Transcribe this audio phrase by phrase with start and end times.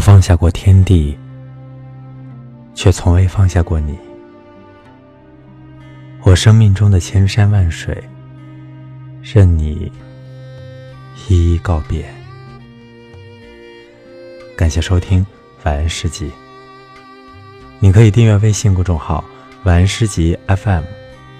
[0.00, 1.14] 我放下过天地，
[2.74, 3.98] 却从未放下过你。
[6.22, 8.02] 我生命中的千山万水，
[9.22, 9.92] 任你
[11.28, 12.10] 一一告别。
[14.56, 15.20] 感谢收听
[15.64, 16.28] 《晚安诗集》，
[17.78, 19.22] 你可以订阅微信公众号
[19.64, 20.82] “晚安诗集 FM”，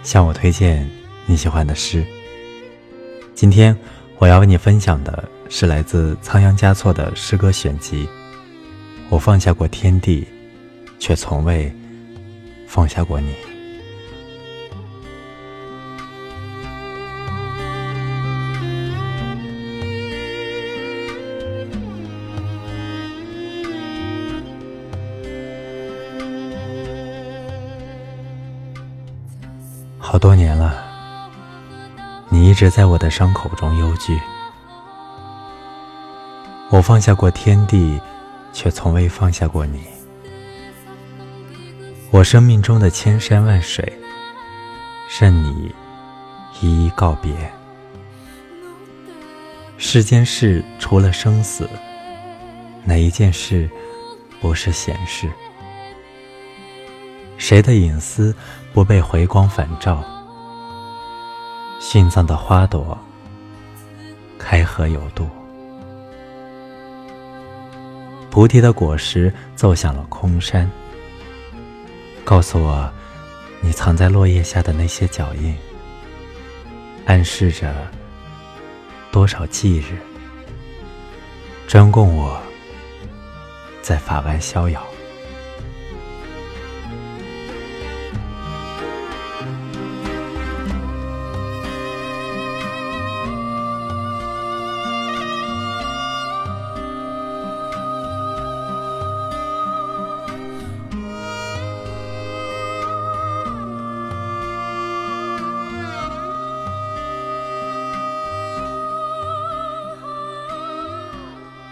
[0.02, 0.86] 向我推荐
[1.24, 2.04] 你喜欢的诗。
[3.34, 3.74] 今天
[4.18, 8.06] 我要为你分享的是来自仓央嘉措的诗歌选集。
[9.10, 10.26] 我放下过天地，
[11.00, 11.70] 却从未
[12.68, 13.34] 放下过你。
[29.98, 30.84] 好多年了，
[32.28, 34.18] 你一直在我的伤口中忧惧。
[36.70, 38.00] 我放下过天地。
[38.52, 39.84] 却从未放下过你。
[42.10, 43.92] 我生命中的千山万水，
[45.20, 45.72] 任你
[46.60, 47.32] 一一告别。
[49.78, 51.68] 世间事除了生死，
[52.84, 53.70] 哪一件事
[54.40, 55.30] 不是闲事？
[57.38, 58.34] 谁的隐私
[58.74, 60.04] 不被回光返照？
[61.80, 62.98] 殉葬的花朵，
[64.38, 65.26] 开合有度。
[68.30, 70.70] 菩提的果实奏响了空山，
[72.24, 72.88] 告诉我，
[73.60, 75.54] 你藏在落叶下的那些脚印，
[77.06, 77.74] 暗示着
[79.10, 79.98] 多少忌日，
[81.66, 82.40] 专供我
[83.82, 84.89] 在法外逍遥。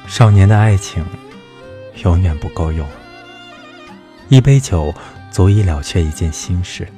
[0.08, 1.04] 少年的爱情
[2.02, 2.88] 永远不够用，
[4.30, 4.92] 一杯酒
[5.30, 6.88] 足以了却一件心事。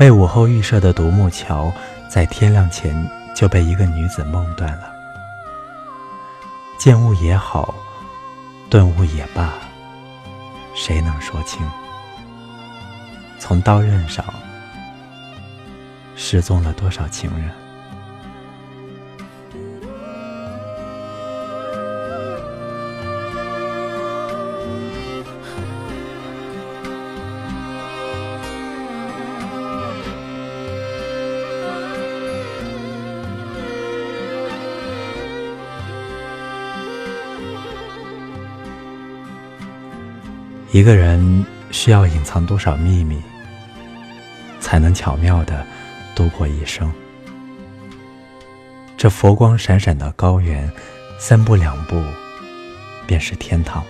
[0.00, 1.72] 为午后预设的独木桥，
[2.10, 2.94] 在天亮前
[3.34, 4.92] 就被一个女子梦断了。
[6.76, 7.72] 见物也好，
[8.68, 9.54] 顿悟也罢，
[10.74, 11.64] 谁能说清？
[13.38, 14.24] 从刀刃上
[16.16, 17.50] 失踪了多少情人？
[40.76, 43.18] 一个人需要隐藏多少秘密，
[44.60, 45.66] 才能巧妙的
[46.14, 46.92] 度过一生？
[48.94, 50.70] 这佛光闪闪的高原，
[51.18, 52.04] 三步两步
[53.06, 53.82] 便是天堂，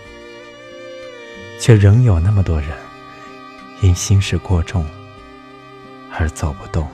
[1.60, 2.70] 却仍有那么多人
[3.82, 4.86] 因心事过重
[6.16, 6.88] 而走不动。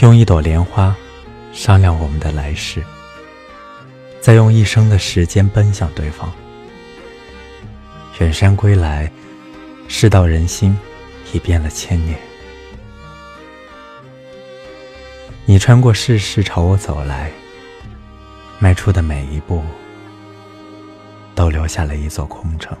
[0.00, 0.96] 用一朵莲花
[1.52, 2.82] 商量我们的来世，
[4.20, 6.32] 再用一生的时间奔向对方。
[8.18, 9.10] 远山归来，
[9.88, 10.76] 世道人心
[11.32, 12.18] 已变了千年。
[15.44, 17.30] 你穿过世事朝我走来，
[18.58, 19.62] 迈出的每一步，
[21.34, 22.76] 都留下了一座空城。